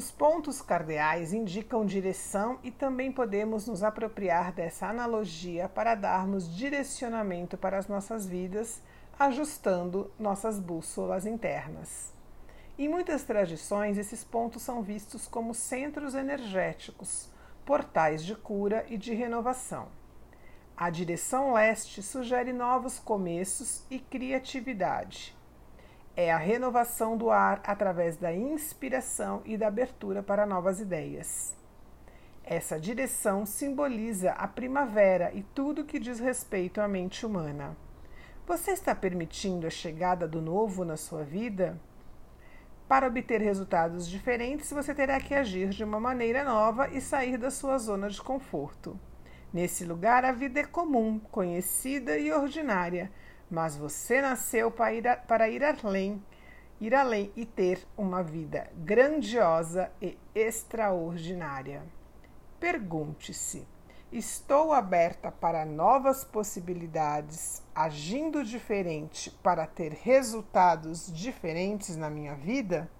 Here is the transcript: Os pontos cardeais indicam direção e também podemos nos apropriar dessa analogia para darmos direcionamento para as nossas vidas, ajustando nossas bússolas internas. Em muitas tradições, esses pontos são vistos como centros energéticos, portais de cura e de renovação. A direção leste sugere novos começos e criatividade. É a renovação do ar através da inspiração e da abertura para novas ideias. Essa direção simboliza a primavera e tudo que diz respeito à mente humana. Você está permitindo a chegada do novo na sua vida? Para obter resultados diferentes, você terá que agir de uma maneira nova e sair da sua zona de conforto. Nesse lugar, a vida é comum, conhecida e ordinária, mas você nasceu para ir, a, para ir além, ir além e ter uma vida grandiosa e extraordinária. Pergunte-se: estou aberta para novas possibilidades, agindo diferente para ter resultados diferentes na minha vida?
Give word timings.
Os 0.00 0.10
pontos 0.10 0.62
cardeais 0.62 1.34
indicam 1.34 1.84
direção 1.84 2.58
e 2.62 2.70
também 2.70 3.12
podemos 3.12 3.66
nos 3.66 3.82
apropriar 3.82 4.50
dessa 4.50 4.86
analogia 4.86 5.68
para 5.68 5.94
darmos 5.94 6.56
direcionamento 6.56 7.58
para 7.58 7.76
as 7.76 7.86
nossas 7.86 8.26
vidas, 8.26 8.80
ajustando 9.18 10.10
nossas 10.18 10.58
bússolas 10.58 11.26
internas. 11.26 12.14
Em 12.78 12.88
muitas 12.88 13.24
tradições, 13.24 13.98
esses 13.98 14.24
pontos 14.24 14.62
são 14.62 14.82
vistos 14.82 15.28
como 15.28 15.52
centros 15.52 16.14
energéticos, 16.14 17.28
portais 17.66 18.24
de 18.24 18.34
cura 18.34 18.86
e 18.88 18.96
de 18.96 19.12
renovação. 19.12 19.88
A 20.74 20.88
direção 20.88 21.52
leste 21.52 22.02
sugere 22.02 22.54
novos 22.54 22.98
começos 22.98 23.84
e 23.90 23.98
criatividade. 23.98 25.36
É 26.22 26.30
a 26.30 26.36
renovação 26.36 27.16
do 27.16 27.30
ar 27.30 27.62
através 27.64 28.18
da 28.18 28.30
inspiração 28.30 29.40
e 29.46 29.56
da 29.56 29.68
abertura 29.68 30.22
para 30.22 30.44
novas 30.44 30.78
ideias. 30.78 31.56
Essa 32.44 32.78
direção 32.78 33.46
simboliza 33.46 34.32
a 34.32 34.46
primavera 34.46 35.32
e 35.32 35.42
tudo 35.42 35.82
que 35.82 35.98
diz 35.98 36.20
respeito 36.20 36.78
à 36.78 36.86
mente 36.86 37.24
humana. 37.24 37.74
Você 38.46 38.72
está 38.72 38.94
permitindo 38.94 39.66
a 39.66 39.70
chegada 39.70 40.28
do 40.28 40.42
novo 40.42 40.84
na 40.84 40.98
sua 40.98 41.24
vida? 41.24 41.80
Para 42.86 43.06
obter 43.06 43.40
resultados 43.40 44.06
diferentes, 44.06 44.70
você 44.70 44.94
terá 44.94 45.18
que 45.20 45.34
agir 45.34 45.70
de 45.70 45.82
uma 45.82 45.98
maneira 45.98 46.44
nova 46.44 46.90
e 46.90 47.00
sair 47.00 47.38
da 47.38 47.50
sua 47.50 47.78
zona 47.78 48.10
de 48.10 48.20
conforto. 48.20 49.00
Nesse 49.50 49.86
lugar, 49.86 50.26
a 50.26 50.32
vida 50.32 50.60
é 50.60 50.64
comum, 50.64 51.18
conhecida 51.18 52.18
e 52.18 52.30
ordinária, 52.30 53.10
mas 53.50 53.76
você 53.76 54.20
nasceu 54.20 54.70
para 54.70 54.92
ir, 54.94 55.08
a, 55.08 55.16
para 55.16 55.48
ir 55.48 55.62
além, 55.64 56.22
ir 56.80 56.94
além 56.94 57.32
e 57.36 57.44
ter 57.44 57.86
uma 57.96 58.22
vida 58.22 58.70
grandiosa 58.76 59.90
e 60.00 60.16
extraordinária. 60.34 61.82
Pergunte-se: 62.60 63.66
estou 64.12 64.72
aberta 64.72 65.32
para 65.32 65.64
novas 65.64 66.24
possibilidades, 66.24 67.62
agindo 67.74 68.44
diferente 68.44 69.30
para 69.42 69.66
ter 69.66 69.92
resultados 69.92 71.12
diferentes 71.12 71.96
na 71.96 72.08
minha 72.08 72.34
vida? 72.34 72.90